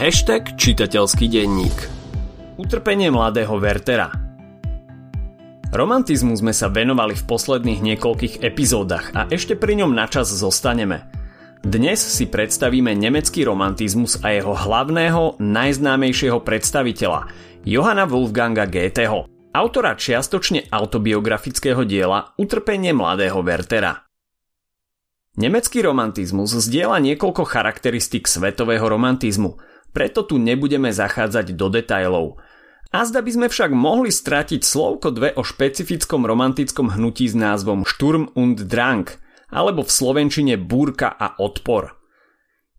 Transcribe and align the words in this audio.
Hashtag 0.00 0.56
čitateľský 0.56 1.28
denník 1.28 1.76
Utrpenie 2.56 3.12
mladého 3.12 3.52
Wertera 3.60 4.08
Romantizmu 5.76 6.32
sme 6.40 6.56
sa 6.56 6.72
venovali 6.72 7.12
v 7.12 7.28
posledných 7.28 7.84
niekoľkých 7.84 8.40
epizódach 8.40 9.12
a 9.12 9.28
ešte 9.28 9.60
pri 9.60 9.84
ňom 9.84 9.92
načas 9.92 10.32
zostaneme. 10.32 11.04
Dnes 11.60 12.00
si 12.00 12.24
predstavíme 12.32 12.96
nemecký 12.96 13.44
romantizmus 13.44 14.24
a 14.24 14.32
jeho 14.32 14.56
hlavného, 14.56 15.36
najznámejšieho 15.36 16.40
predstaviteľa, 16.48 17.28
Johanna 17.68 18.08
Wolfganga 18.08 18.72
Goetheho, 18.72 19.28
autora 19.52 20.00
čiastočne 20.00 20.72
autobiografického 20.72 21.84
diela 21.84 22.32
Utrpenie 22.40 22.96
mladého 22.96 23.44
Wertera. 23.44 24.00
Nemecký 25.36 25.84
romantizmus 25.84 26.56
zdieľa 26.56 27.04
niekoľko 27.04 27.44
charakteristik 27.44 28.24
svetového 28.24 28.88
romantizmu– 28.88 29.52
preto 29.90 30.26
tu 30.26 30.40
nebudeme 30.40 30.90
zachádzať 30.94 31.54
do 31.54 31.66
detajlov. 31.70 32.38
A 32.90 33.06
by 33.06 33.30
sme 33.30 33.46
však 33.46 33.70
mohli 33.70 34.10
stratiť 34.10 34.66
slovko 34.66 35.14
dve 35.14 35.30
o 35.38 35.46
špecifickom 35.46 36.26
romantickom 36.26 36.90
hnutí 36.90 37.30
s 37.30 37.38
názvom 37.38 37.86
Sturm 37.86 38.34
und 38.34 38.66
Drang, 38.66 39.06
alebo 39.50 39.86
v 39.86 39.94
slovenčine 39.94 40.58
Búrka 40.58 41.14
a 41.14 41.38
odpor. 41.38 41.94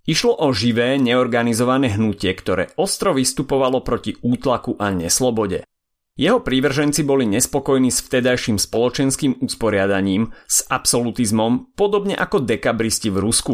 Išlo 0.04 0.36
o 0.36 0.52
živé, 0.52 1.00
neorganizované 1.00 1.96
hnutie, 1.96 2.36
ktoré 2.36 2.76
ostro 2.76 3.16
vystupovalo 3.16 3.86
proti 3.86 4.18
útlaku 4.20 4.76
a 4.76 4.92
neslobode. 4.92 5.64
Jeho 6.20 6.44
prívrženci 6.44 7.08
boli 7.08 7.24
nespokojní 7.30 7.88
s 7.88 8.04
vtedajším 8.04 8.60
spoločenským 8.60 9.40
usporiadaním, 9.40 10.36
s 10.44 10.68
absolutizmom, 10.68 11.72
podobne 11.78 12.20
ako 12.20 12.44
dekabristi 12.44 13.08
v 13.08 13.18
Rusku. 13.24 13.54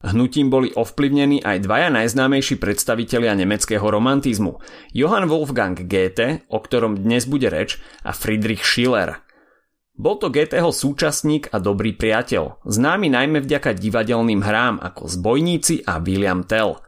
Hnutím 0.00 0.48
boli 0.48 0.72
ovplyvnení 0.72 1.44
aj 1.44 1.68
dvaja 1.68 1.92
najznámejší 1.92 2.56
predstavitelia 2.56 3.36
nemeckého 3.36 3.84
romantizmu, 3.84 4.56
Johann 4.96 5.28
Wolfgang 5.28 5.76
Goethe, 5.76 6.48
o 6.48 6.56
ktorom 6.56 6.96
dnes 7.04 7.28
bude 7.28 7.52
reč, 7.52 7.76
a 8.00 8.16
Friedrich 8.16 8.64
Schiller. 8.64 9.20
Bol 9.92 10.16
to 10.16 10.32
Goetheho 10.32 10.72
súčasník 10.72 11.52
a 11.52 11.60
dobrý 11.60 11.92
priateľ, 11.92 12.64
známy 12.64 13.12
najmä 13.12 13.44
vďaka 13.44 13.76
divadelným 13.76 14.40
hrám 14.40 14.80
ako 14.80 15.04
Zbojníci 15.04 15.84
a 15.84 16.00
William 16.00 16.48
Tell. 16.48 16.80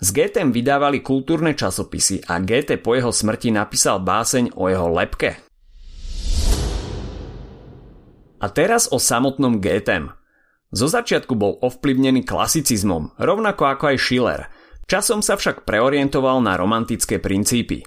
S 0.00 0.08
Goethem 0.08 0.48
vydávali 0.48 1.04
kultúrne 1.04 1.52
časopisy 1.52 2.24
a 2.24 2.40
Goethe 2.40 2.80
po 2.80 2.96
jeho 2.96 3.12
smrti 3.12 3.52
napísal 3.52 4.00
báseň 4.00 4.56
o 4.56 4.64
jeho 4.72 4.88
lepke. 4.88 5.36
A 8.40 8.48
teraz 8.48 8.88
o 8.88 8.96
samotnom 8.96 9.60
Goethem– 9.60 10.16
zo 10.70 10.86
začiatku 10.86 11.34
bol 11.34 11.58
ovplyvnený 11.58 12.22
klasicizmom, 12.22 13.18
rovnako 13.18 13.62
ako 13.66 13.84
aj 13.90 13.98
Schiller. 13.98 14.40
Časom 14.86 15.22
sa 15.22 15.34
však 15.34 15.66
preorientoval 15.66 16.42
na 16.42 16.54
romantické 16.54 17.18
princípy. 17.18 17.82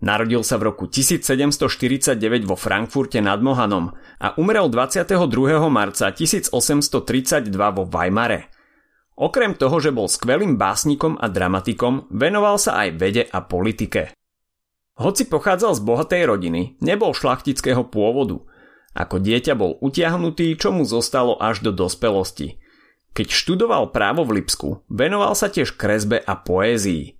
Narodil 0.00 0.42
sa 0.42 0.56
v 0.58 0.72
roku 0.72 0.90
1749 0.90 2.18
vo 2.48 2.56
Frankfurte 2.58 3.22
nad 3.22 3.38
Mohanom 3.38 3.94
a 4.18 4.34
umrel 4.40 4.66
22. 4.72 5.06
marca 5.70 6.10
1832 6.10 7.52
vo 7.52 7.84
Weimare. 7.86 8.50
Okrem 9.20 9.52
toho, 9.54 9.76
že 9.78 9.92
bol 9.92 10.08
skvelým 10.08 10.56
básnikom 10.56 11.20
a 11.20 11.28
dramatikom, 11.28 12.08
venoval 12.08 12.56
sa 12.56 12.80
aj 12.80 12.88
vede 12.96 13.22
a 13.28 13.44
politike. 13.44 14.16
Hoci 14.96 15.28
pochádzal 15.28 15.76
z 15.76 15.80
bohatej 15.84 16.22
rodiny, 16.26 16.80
nebol 16.82 17.14
šlachtického 17.14 17.86
pôvodu– 17.86 18.42
ako 18.90 19.22
dieťa 19.22 19.54
bol 19.54 19.78
utiahnutý, 19.78 20.58
čo 20.58 20.74
mu 20.74 20.82
zostalo 20.82 21.38
až 21.38 21.62
do 21.62 21.70
dospelosti. 21.70 22.58
Keď 23.14 23.26
študoval 23.30 23.94
právo 23.94 24.26
v 24.26 24.42
Lipsku, 24.42 24.86
venoval 24.90 25.34
sa 25.38 25.50
tiež 25.50 25.74
kresbe 25.78 26.18
a 26.18 26.34
poézii. 26.38 27.18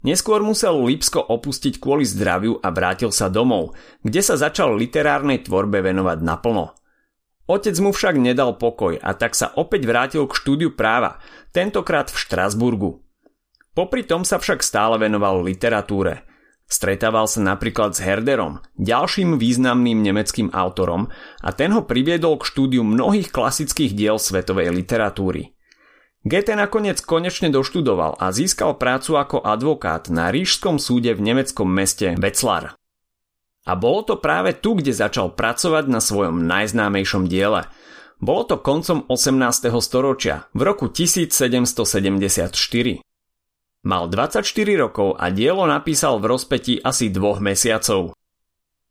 Neskôr 0.00 0.40
musel 0.40 0.80
Lipsko 0.80 1.20
opustiť 1.20 1.76
kvôli 1.76 2.08
zdraviu 2.08 2.56
a 2.64 2.72
vrátil 2.72 3.12
sa 3.12 3.28
domov, 3.28 3.76
kde 4.00 4.24
sa 4.24 4.40
začal 4.40 4.72
literárnej 4.76 5.44
tvorbe 5.44 5.84
venovať 5.84 6.24
naplno. 6.24 6.72
Otec 7.44 7.76
mu 7.84 7.92
však 7.92 8.16
nedal 8.16 8.56
pokoj 8.56 8.96
a 8.96 9.10
tak 9.12 9.36
sa 9.36 9.52
opäť 9.60 9.84
vrátil 9.84 10.24
k 10.24 10.32
štúdiu 10.32 10.70
práva, 10.72 11.20
tentokrát 11.52 12.08
v 12.08 12.16
Štrasburgu. 12.16 13.04
Popri 13.76 14.08
tom 14.08 14.24
sa 14.24 14.40
však 14.40 14.64
stále 14.64 14.96
venoval 14.96 15.44
literatúre– 15.44 16.24
Stretával 16.70 17.26
sa 17.26 17.42
napríklad 17.42 17.98
s 17.98 18.00
Herderom, 18.00 18.62
ďalším 18.78 19.42
významným 19.42 20.06
nemeckým 20.06 20.54
autorom 20.54 21.10
a 21.42 21.50
ten 21.50 21.74
ho 21.74 21.82
priviedol 21.82 22.38
k 22.38 22.46
štúdiu 22.46 22.86
mnohých 22.86 23.34
klasických 23.34 23.90
diel 23.90 24.22
svetovej 24.22 24.70
literatúry. 24.70 25.58
Goethe 26.22 26.54
nakoniec 26.54 27.02
konečne 27.02 27.50
doštudoval 27.50 28.22
a 28.22 28.30
získal 28.30 28.78
prácu 28.78 29.18
ako 29.18 29.42
advokát 29.42 30.14
na 30.14 30.30
rížskom 30.30 30.78
súde 30.78 31.10
v 31.10 31.26
nemeckom 31.26 31.66
meste 31.66 32.14
Wetzlar. 32.14 32.78
A 33.66 33.72
bolo 33.74 34.06
to 34.06 34.22
práve 34.22 34.54
tu, 34.54 34.78
kde 34.78 34.94
začal 34.94 35.34
pracovať 35.34 35.90
na 35.90 35.98
svojom 35.98 36.46
najznámejšom 36.46 37.26
diele. 37.26 37.66
Bolo 38.22 38.46
to 38.46 38.62
koncom 38.62 39.10
18. 39.10 39.74
storočia, 39.82 40.46
v 40.54 40.70
roku 40.70 40.86
1774. 40.86 43.02
Mal 43.80 44.12
24 44.12 44.44
rokov 44.76 45.16
a 45.16 45.32
dielo 45.32 45.64
napísal 45.64 46.20
v 46.20 46.36
rozpetí 46.36 46.84
asi 46.84 47.08
dvoch 47.08 47.40
mesiacov. 47.40 48.12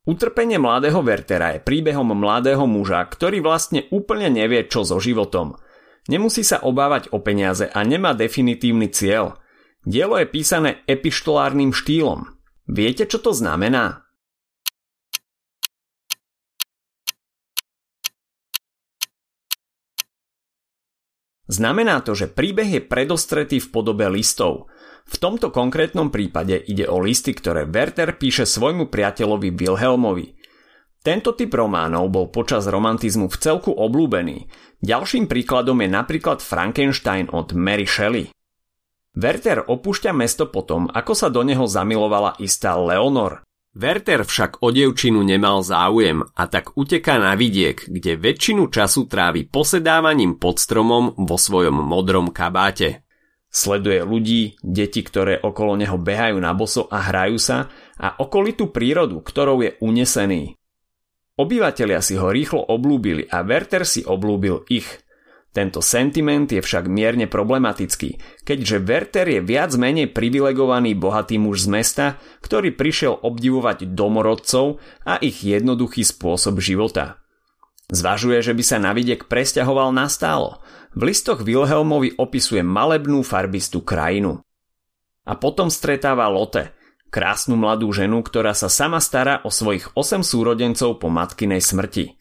Utrpenie 0.09 0.57
mladého 0.57 1.05
Wertera 1.05 1.53
je 1.53 1.61
príbehom 1.61 2.09
mladého 2.17 2.65
muža, 2.65 3.05
ktorý 3.05 3.45
vlastne 3.45 3.85
úplne 3.93 4.33
nevie, 4.33 4.65
čo 4.65 4.81
so 4.81 4.97
životom. 4.97 5.61
Nemusí 6.09 6.41
sa 6.41 6.65
obávať 6.65 7.13
o 7.13 7.21
peniaze 7.21 7.69
a 7.69 7.85
nemá 7.85 8.17
definitívny 8.17 8.89
cieľ. 8.89 9.37
Dielo 9.85 10.17
je 10.17 10.25
písané 10.25 10.81
epištolárnym 10.89 11.69
štýlom. 11.69 12.25
Viete, 12.65 13.05
čo 13.05 13.21
to 13.21 13.29
znamená? 13.29 14.09
Znamená 21.45 22.01
to, 22.01 22.17
že 22.17 22.25
príbeh 22.25 22.69
je 22.73 22.81
predostretý 22.81 23.61
v 23.61 23.69
podobe 23.69 24.09
listov– 24.09 24.65
v 25.09 25.15
tomto 25.17 25.49
konkrétnom 25.49 26.13
prípade 26.13 26.53
ide 26.69 26.85
o 26.85 27.01
listy, 27.01 27.33
ktoré 27.33 27.65
Werther 27.65 28.13
píše 28.13 28.45
svojmu 28.45 28.93
priateľovi 28.93 29.49
Wilhelmovi. 29.49 30.37
Tento 31.01 31.33
typ 31.33 31.49
románov 31.55 32.13
bol 32.13 32.29
počas 32.29 32.69
romantizmu 32.69 33.31
v 33.31 33.39
celku 33.41 33.73
oblúbený. 33.73 34.45
Ďalším 34.85 35.25
príkladom 35.25 35.81
je 35.81 35.89
napríklad 35.89 36.43
Frankenstein 36.45 37.31
od 37.33 37.57
Mary 37.57 37.89
Shelley. 37.89 38.29
Werther 39.17 39.65
opúšťa 39.65 40.13
mesto 40.13 40.45
potom, 40.45 40.85
ako 40.91 41.13
sa 41.17 41.33
do 41.33 41.41
neho 41.41 41.65
zamilovala 41.65 42.37
istá 42.37 42.77
Leonor. 42.77 43.41
Werther 43.73 44.27
však 44.27 44.61
o 44.61 44.69
dievčinu 44.69 45.25
nemal 45.25 45.65
záujem 45.65 46.21
a 46.35 46.43
tak 46.45 46.77
uteká 46.77 47.17
na 47.17 47.33
vidiek, 47.33 47.79
kde 47.79 48.19
väčšinu 48.19 48.67
času 48.69 49.07
trávi 49.09 49.47
posedávaním 49.47 50.37
pod 50.37 50.61
stromom 50.61 51.15
vo 51.15 51.37
svojom 51.39 51.79
modrom 51.79 52.29
kabáte. 52.29 53.08
Sleduje 53.49 54.05
ľudí, 54.05 54.61
deti, 54.61 55.01
ktoré 55.01 55.41
okolo 55.41 55.73
neho 55.73 55.97
behajú 55.97 56.37
na 56.37 56.53
boso 56.53 56.85
a 56.85 57.01
hrajú 57.01 57.41
sa 57.41 57.65
a 57.97 58.13
okolitú 58.21 58.69
prírodu, 58.69 59.25
ktorou 59.25 59.65
je 59.65 59.73
unesený. 59.81 60.53
Obyvatelia 61.39 62.03
si 62.05 62.13
ho 62.13 62.29
rýchlo 62.29 62.61
oblúbili 62.61 63.25
a 63.25 63.41
Werther 63.41 63.89
si 63.89 64.05
oblúbil 64.05 64.67
ich. 64.69 64.85
Tento 65.49 65.81
sentiment 65.81 66.45
je 66.45 66.61
však 66.61 66.85
mierne 66.85 67.25
problematický, 67.25 68.43
keďže 68.45 68.85
Werther 68.85 69.25
je 69.25 69.41
viac 69.41 69.73
menej 69.73 70.13
privilegovaný 70.13 70.93
bohatý 70.93 71.41
muž 71.41 71.65
z 71.65 71.67
mesta, 71.73 72.05
ktorý 72.45 72.77
prišiel 72.77 73.17
obdivovať 73.25 73.89
domorodcov 73.97 74.77
a 75.09 75.17
ich 75.17 75.41
jednoduchý 75.41 76.05
spôsob 76.05 76.61
života. 76.61 77.18
Zvažuje, 77.89 78.45
že 78.45 78.53
by 78.53 78.63
sa 78.63 78.77
na 78.77 78.93
vidiek 78.93 79.25
presťahoval 79.25 79.89
nastálo. 79.89 80.61
V 80.93 81.09
listoch 81.09 81.41
Wilhelmovi 81.41 82.13
opisuje 82.21 82.61
malebnú 82.61 83.25
farbistú 83.25 83.81
krajinu. 83.81 84.45
A 85.25 85.33
potom 85.33 85.73
stretáva 85.73 86.29
Lotte, 86.29 86.73
krásnu 87.09 87.57
mladú 87.57 87.89
ženu, 87.89 88.21
ktorá 88.21 88.53
sa 88.53 88.69
sama 88.69 89.01
stará 89.01 89.41
o 89.41 89.49
svojich 89.49 89.89
8 89.97 90.21
súrodencov 90.21 91.01
po 91.01 91.09
matkinej 91.09 91.65
smrti. 91.65 92.13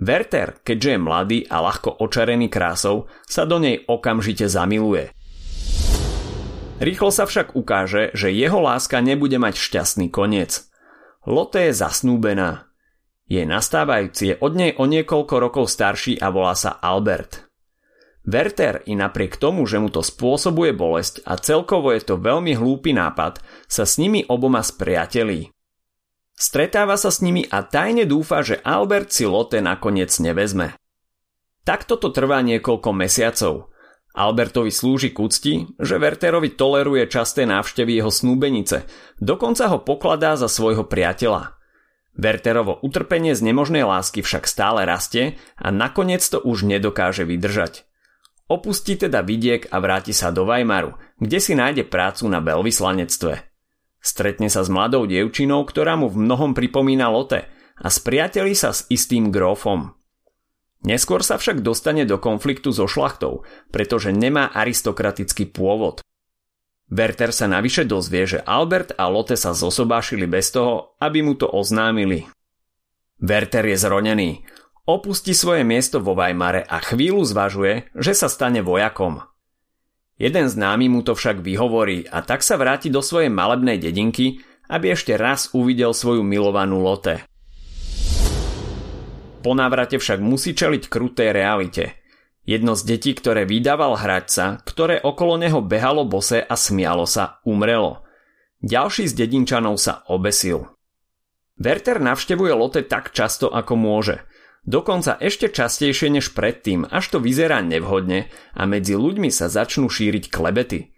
Werther, 0.00 0.60
keďže 0.64 0.96
je 0.96 1.00
mladý 1.00 1.38
a 1.48 1.60
ľahko 1.60 2.00
očarený 2.00 2.48
krásou, 2.48 3.08
sa 3.28 3.44
do 3.44 3.60
nej 3.60 3.84
okamžite 3.84 4.48
zamiluje. 4.48 5.12
Rýchlo 6.80 7.12
sa 7.12 7.28
však 7.28 7.52
ukáže, 7.52 8.08
že 8.16 8.32
jeho 8.32 8.56
láska 8.64 9.04
nebude 9.04 9.36
mať 9.36 9.60
šťastný 9.60 10.08
koniec. 10.08 10.64
Lotte 11.28 11.68
je 11.68 11.76
zasnúbená, 11.76 12.69
jej 13.30 13.46
nastávajúci 13.46 14.34
je 14.34 14.36
od 14.42 14.52
nej 14.58 14.74
o 14.74 14.90
niekoľko 14.90 15.34
rokov 15.38 15.70
starší 15.70 16.18
a 16.18 16.34
volá 16.34 16.58
sa 16.58 16.82
Albert. 16.82 17.46
Werther 18.26 18.82
i 18.90 18.98
napriek 18.98 19.38
tomu, 19.38 19.64
že 19.64 19.78
mu 19.78 19.88
to 19.88 20.02
spôsobuje 20.02 20.74
bolesť 20.74 21.22
a 21.24 21.38
celkovo 21.38 21.94
je 21.94 22.02
to 22.02 22.18
veľmi 22.18 22.58
hlúpy 22.58 22.90
nápad, 22.90 23.38
sa 23.70 23.86
s 23.86 23.96
nimi 23.96 24.26
oboma 24.26 24.60
spriatelí. 24.60 25.54
Stretáva 26.34 26.98
sa 26.98 27.14
s 27.14 27.22
nimi 27.22 27.46
a 27.46 27.62
tajne 27.62 28.04
dúfa, 28.04 28.42
že 28.42 28.58
Albert 28.60 29.14
si 29.14 29.24
Lotte 29.24 29.62
nakoniec 29.62 30.10
nevezme. 30.18 30.74
Takto 31.62 32.00
to 32.00 32.10
trvá 32.10 32.42
niekoľko 32.42 32.90
mesiacov. 32.96 33.70
Albertovi 34.10 34.74
slúži 34.74 35.14
k 35.14 35.18
úcti, 35.22 35.54
že 35.78 36.00
Werterovi 36.00 36.50
toleruje 36.58 37.06
časté 37.06 37.46
návštevy 37.46 38.02
jeho 38.02 38.10
snúbenice, 38.10 38.90
dokonca 39.22 39.70
ho 39.70 39.78
pokladá 39.78 40.34
za 40.34 40.50
svojho 40.50 40.82
priateľa. 40.82 41.59
Werterovo 42.18 42.82
utrpenie 42.82 43.32
z 43.38 43.46
nemožnej 43.46 43.86
lásky 43.86 44.20
však 44.20 44.50
stále 44.50 44.82
rastie 44.82 45.38
a 45.54 45.70
nakoniec 45.70 46.20
to 46.26 46.42
už 46.42 46.66
nedokáže 46.66 47.22
vydržať. 47.22 47.86
Opustí 48.50 48.98
teda 48.98 49.22
vidiek 49.22 49.70
a 49.70 49.78
vráti 49.78 50.10
sa 50.10 50.34
do 50.34 50.42
Weimaru, 50.42 50.98
kde 51.22 51.38
si 51.38 51.54
nájde 51.54 51.86
prácu 51.86 52.26
na 52.26 52.42
veľvyslanectve. 52.42 53.46
Stretne 54.02 54.50
sa 54.50 54.66
s 54.66 54.72
mladou 54.72 55.06
dievčinou, 55.06 55.62
ktorá 55.62 55.94
mu 55.94 56.10
v 56.10 56.18
mnohom 56.18 56.50
pripomína 56.50 57.06
Lotte 57.12 57.46
a 57.78 57.86
spriateli 57.86 58.58
sa 58.58 58.74
s 58.74 58.90
istým 58.90 59.30
grófom. 59.30 59.94
Neskôr 60.80 61.20
sa 61.20 61.36
však 61.36 61.60
dostane 61.60 62.08
do 62.08 62.16
konfliktu 62.16 62.72
so 62.72 62.88
šlachtou, 62.88 63.44
pretože 63.68 64.16
nemá 64.16 64.48
aristokratický 64.48 65.52
pôvod. 65.52 66.00
Werther 66.90 67.30
sa 67.30 67.46
navyše 67.46 67.86
dozvie, 67.86 68.26
že 68.26 68.42
Albert 68.42 68.98
a 68.98 69.06
Lotte 69.06 69.38
sa 69.38 69.54
zosobášili 69.54 70.26
bez 70.26 70.50
toho, 70.50 70.98
aby 70.98 71.22
mu 71.22 71.38
to 71.38 71.46
oznámili. 71.46 72.26
Werther 73.22 73.62
je 73.62 73.78
zronený, 73.78 74.30
opustí 74.90 75.30
svoje 75.30 75.62
miesto 75.62 76.02
vo 76.02 76.18
Weimare 76.18 76.66
a 76.66 76.82
chvíľu 76.82 77.22
zvažuje, 77.22 77.94
že 77.94 78.10
sa 78.10 78.26
stane 78.26 78.58
vojakom. 78.58 79.22
Jeden 80.18 80.50
známy 80.50 80.90
mu 80.90 81.06
to 81.06 81.14
však 81.14 81.40
vyhovorí 81.46 82.10
a 82.10 82.26
tak 82.26 82.42
sa 82.42 82.58
vráti 82.58 82.90
do 82.90 83.00
svojej 83.00 83.30
malebnej 83.30 83.78
dedinky, 83.78 84.42
aby 84.66 84.92
ešte 84.92 85.14
raz 85.14 85.54
uvidel 85.54 85.94
svoju 85.94 86.26
milovanú 86.26 86.82
Lotte. 86.82 87.22
Po 89.40 89.54
návrate 89.54 89.96
však 89.96 90.20
musí 90.20 90.52
čeliť 90.52 90.90
krutej 90.90 91.32
realite. 91.32 91.99
Jedno 92.48 92.72
z 92.72 92.82
detí, 92.96 93.12
ktoré 93.12 93.44
vydával 93.44 94.00
hradca, 94.00 94.64
ktoré 94.64 94.98
okolo 95.04 95.36
neho 95.36 95.60
behalo 95.60 96.08
bose 96.08 96.40
a 96.40 96.54
smialo 96.56 97.04
sa, 97.04 97.38
umrelo. 97.44 98.02
Ďalší 98.64 99.08
z 99.08 99.14
dedinčanov 99.16 99.76
sa 99.80 100.04
obesil. 100.08 100.68
Werther 101.60 102.00
navštevuje 102.00 102.52
Lotte 102.56 102.82
tak 102.84 103.12
často, 103.12 103.52
ako 103.52 103.76
môže. 103.76 104.24
Dokonca 104.64 105.16
ešte 105.20 105.48
častejšie 105.52 106.12
než 106.12 106.32
predtým, 106.36 106.88
až 106.88 107.16
to 107.16 107.18
vyzerá 107.20 107.64
nevhodne 107.64 108.28
a 108.52 108.62
medzi 108.64 108.96
ľuďmi 108.96 109.32
sa 109.32 109.48
začnú 109.48 109.88
šíriť 109.88 110.28
klebety. 110.28 110.92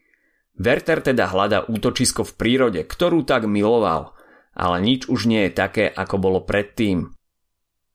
Werther 0.59 1.03
teda 1.03 1.31
hľadá 1.31 1.67
útočisko 1.67 2.27
v 2.27 2.33
prírode, 2.39 2.81
ktorú 2.83 3.23
tak 3.27 3.47
miloval, 3.47 4.15
ale 4.55 4.77
nič 4.83 5.07
už 5.11 5.27
nie 5.27 5.47
je 5.49 5.53
také, 5.55 5.85
ako 5.91 6.19
bolo 6.19 6.41
predtým. 6.43 7.15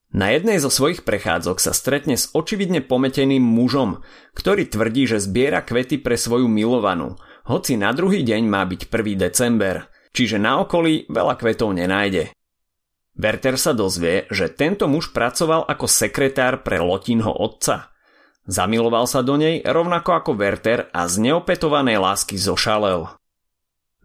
Na 0.07 0.31
jednej 0.31 0.55
zo 0.63 0.71
svojich 0.71 1.03
prechádzok 1.03 1.59
sa 1.59 1.75
stretne 1.75 2.15
s 2.15 2.31
očividne 2.31 2.79
pometeným 2.79 3.43
mužom, 3.43 3.99
ktorý 4.39 4.63
tvrdí, 4.63 5.03
že 5.03 5.19
zbiera 5.19 5.59
kvety 5.59 5.99
pre 5.99 6.15
svoju 6.15 6.47
milovanú, 6.47 7.19
hoci 7.43 7.75
na 7.75 7.91
druhý 7.91 8.23
deň 8.23 8.47
má 8.47 8.63
byť 8.63 8.87
1. 8.87 9.19
december, 9.19 9.91
čiže 10.15 10.39
na 10.39 10.63
okolí 10.63 11.11
veľa 11.11 11.35
kvetov 11.35 11.75
nenájde. 11.75 12.31
Werther 13.19 13.59
sa 13.59 13.75
dozvie, 13.75 14.31
že 14.31 14.47
tento 14.47 14.87
muž 14.87 15.11
pracoval 15.11 15.67
ako 15.67 15.91
sekretár 15.91 16.63
pre 16.63 16.79
Lotinho 16.79 17.33
otca. 17.33 17.91
Zamiloval 18.47 19.11
sa 19.11 19.19
do 19.27 19.35
nej 19.35 19.59
rovnako 19.59 20.23
ako 20.23 20.31
Werther 20.39 20.87
a 20.95 21.03
z 21.11 21.19
neopetovanej 21.19 21.99
lásky 21.99 22.39
zošalel. 22.39 23.11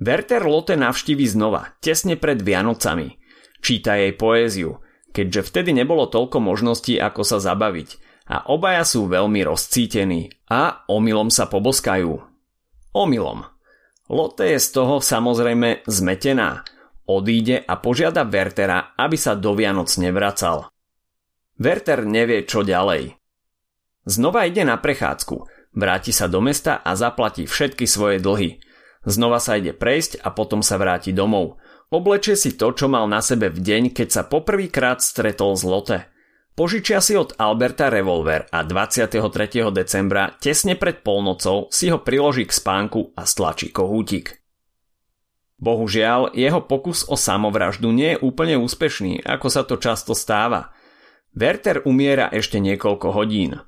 Werther 0.02 0.42
Lotte 0.42 0.74
navštívi 0.74 1.30
znova, 1.30 1.78
tesne 1.78 2.18
pred 2.18 2.42
Vianocami. 2.42 3.22
Číta 3.62 3.94
jej 3.94 4.10
poéziu– 4.18 4.74
keďže 5.12 5.52
vtedy 5.52 5.76
nebolo 5.76 6.08
toľko 6.08 6.40
možností, 6.40 6.96
ako 6.96 7.22
sa 7.22 7.38
zabaviť 7.38 8.12
a 8.32 8.48
obaja 8.48 8.86
sú 8.86 9.10
veľmi 9.10 9.42
rozcítení 9.44 10.32
a 10.48 10.86
omylom 10.86 11.28
sa 11.28 11.50
poboskajú. 11.50 12.16
Omylom. 12.96 13.44
Lotte 14.12 14.44
je 14.48 14.58
z 14.60 14.68
toho 14.72 15.00
samozrejme 15.00 15.84
zmetená. 15.88 16.64
Odíde 17.08 17.60
a 17.66 17.74
požiada 17.76 18.22
Wertera, 18.22 18.94
aby 18.94 19.16
sa 19.18 19.34
do 19.34 19.52
Vianoc 19.52 19.90
nevracal. 19.98 20.70
Werter 21.58 22.06
nevie, 22.06 22.46
čo 22.46 22.62
ďalej. 22.62 23.18
Znova 24.06 24.46
ide 24.46 24.64
na 24.64 24.78
prechádzku, 24.78 25.46
vráti 25.76 26.10
sa 26.10 26.26
do 26.26 26.42
mesta 26.42 26.78
a 26.82 26.94
zaplatí 26.94 27.46
všetky 27.46 27.86
svoje 27.86 28.18
dlhy. 28.22 28.62
Znova 29.02 29.42
sa 29.42 29.58
ide 29.58 29.74
prejsť 29.74 30.22
a 30.22 30.30
potom 30.30 30.62
sa 30.62 30.78
vráti 30.78 31.10
domov– 31.10 31.58
Oblečie 31.92 32.40
si 32.40 32.56
to, 32.56 32.72
čo 32.72 32.88
mal 32.88 33.04
na 33.04 33.20
sebe 33.20 33.52
v 33.52 33.60
deň, 33.60 33.92
keď 33.92 34.08
sa 34.08 34.22
poprvýkrát 34.24 35.04
stretol 35.04 35.52
s 35.52 35.60
Lotte. 35.60 36.08
Požičia 36.56 37.04
si 37.04 37.12
od 37.12 37.36
Alberta 37.36 37.92
revolver 37.92 38.48
a 38.48 38.64
23. 38.64 39.20
decembra 39.68 40.32
tesne 40.40 40.80
pred 40.80 41.04
polnocou 41.04 41.68
si 41.68 41.92
ho 41.92 42.00
priloží 42.00 42.48
k 42.48 42.52
spánku 42.56 43.12
a 43.12 43.28
stlačí 43.28 43.68
kohútik. 43.68 44.40
Bohužiaľ, 45.60 46.32
jeho 46.32 46.64
pokus 46.64 47.04
o 47.12 47.16
samovraždu 47.16 47.92
nie 47.92 48.16
je 48.16 48.22
úplne 48.24 48.56
úspešný, 48.56 49.28
ako 49.28 49.46
sa 49.52 49.60
to 49.60 49.76
často 49.76 50.16
stáva. 50.16 50.72
Werther 51.36 51.84
umiera 51.84 52.32
ešte 52.32 52.56
niekoľko 52.56 53.08
hodín. 53.12 53.60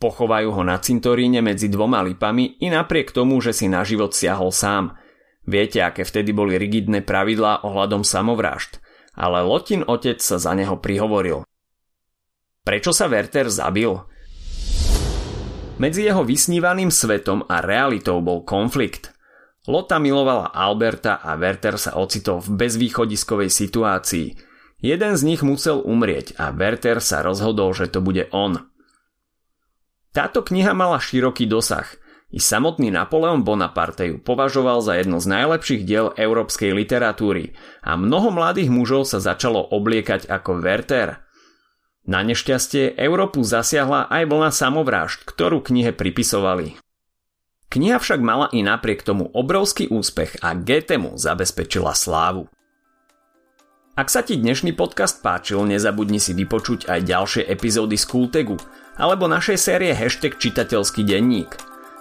Pochovajú 0.00 0.48
ho 0.48 0.62
na 0.64 0.80
cintoríne 0.80 1.44
medzi 1.44 1.68
dvoma 1.68 2.00
lipami 2.00 2.56
i 2.56 2.72
napriek 2.72 3.12
tomu, 3.12 3.36
že 3.44 3.52
si 3.52 3.68
na 3.68 3.84
život 3.84 4.16
siahol 4.16 4.48
sám– 4.48 4.84
Viete, 5.46 5.78
aké 5.78 6.02
vtedy 6.02 6.34
boli 6.34 6.58
rigidné 6.58 7.06
pravidlá 7.06 7.62
ohľadom 7.62 8.02
samovrážd, 8.02 8.82
ale 9.14 9.46
Lotin 9.46 9.86
otec 9.86 10.18
sa 10.18 10.42
za 10.42 10.52
neho 10.58 10.74
prihovoril. 10.82 11.46
Prečo 12.66 12.90
sa 12.90 13.06
Werther 13.06 13.46
zabil? 13.46 13.94
Medzi 15.78 16.02
jeho 16.02 16.26
vysnívaným 16.26 16.90
svetom 16.90 17.46
a 17.46 17.62
realitou 17.62 18.18
bol 18.18 18.42
konflikt. 18.42 19.14
Lota 19.70 20.02
milovala 20.02 20.50
Alberta 20.50 21.22
a 21.22 21.38
Werther 21.38 21.78
sa 21.78 21.94
ocitol 21.94 22.42
v 22.42 22.66
bezvýchodiskovej 22.66 23.50
situácii. 23.50 24.34
Jeden 24.82 25.14
z 25.14 25.22
nich 25.22 25.46
musel 25.46 25.78
umrieť 25.78 26.34
a 26.42 26.50
Werther 26.50 26.98
sa 26.98 27.22
rozhodol, 27.22 27.70
že 27.70 27.86
to 27.86 28.02
bude 28.02 28.26
on. 28.34 28.66
Táto 30.10 30.42
kniha 30.42 30.74
mala 30.74 30.98
široký 30.98 31.46
dosah– 31.46 31.86
i 32.26 32.42
samotný 32.42 32.90
Napoleon 32.90 33.46
Bonaparte 33.46 34.10
ju 34.10 34.16
považoval 34.18 34.82
za 34.82 34.98
jedno 34.98 35.22
z 35.22 35.30
najlepších 35.30 35.82
diel 35.86 36.10
európskej 36.18 36.74
literatúry 36.74 37.54
a 37.86 37.94
mnoho 37.94 38.34
mladých 38.34 38.66
mužov 38.66 39.06
sa 39.06 39.22
začalo 39.22 39.62
obliekať 39.62 40.26
ako 40.26 40.58
Werther. 40.58 41.22
Na 42.06 42.22
nešťastie 42.26 42.98
Európu 42.98 43.42
zasiahla 43.42 44.10
aj 44.10 44.30
vlna 44.30 44.50
samovrážd, 44.50 45.26
ktorú 45.26 45.62
knihe 45.62 45.90
pripisovali. 45.94 46.78
Kniha 47.66 47.98
však 47.98 48.22
mala 48.22 48.46
i 48.54 48.62
napriek 48.62 49.02
tomu 49.02 49.26
obrovský 49.30 49.90
úspech 49.90 50.38
a 50.38 50.54
GT 50.54 51.02
zabezpečila 51.18 51.98
slávu. 51.98 52.46
Ak 53.98 54.06
sa 54.12 54.22
ti 54.22 54.38
dnešný 54.38 54.76
podcast 54.76 55.18
páčil, 55.18 55.66
nezabudni 55.66 56.22
si 56.22 56.30
vypočuť 56.30 56.86
aj 56.86 57.00
ďalšie 57.06 57.42
epizódy 57.48 57.98
z 57.98 58.06
Kultegu 58.06 58.58
alebo 58.98 59.26
našej 59.26 59.58
série 59.58 59.94
hashtag 59.94 60.38
čitateľský 60.38 61.06
denník– 61.06 61.54